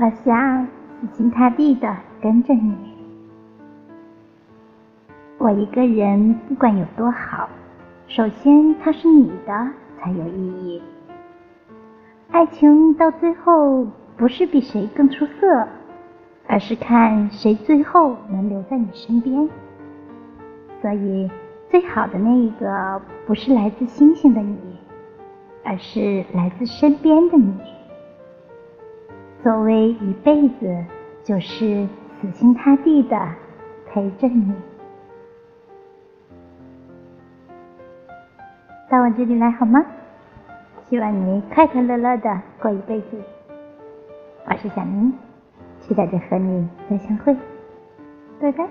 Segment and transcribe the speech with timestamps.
[0.00, 0.64] 我想
[1.00, 2.72] 死心塌地的跟着你。
[5.38, 7.48] 我一个人不管有多好，
[8.06, 9.68] 首先他是你的
[9.98, 10.80] 才有意义。
[12.30, 15.66] 爱情到最后不是比谁更出色，
[16.46, 19.48] 而是看谁最后能留在你身边。
[20.80, 21.28] 所以，
[21.72, 24.56] 最好的那一个不是来自星星的你，
[25.64, 27.52] 而是来自身边的你。
[29.48, 30.84] 所谓一辈子，
[31.24, 31.88] 就是
[32.20, 33.18] 死心塌地的
[33.86, 34.54] 陪着你。
[38.90, 39.82] 到我这里来好吗？
[40.90, 43.06] 希望你快快乐乐的过一辈子。
[44.44, 45.14] 我是小明，
[45.80, 47.34] 期待着和你再相会。
[48.38, 48.68] 拜拜。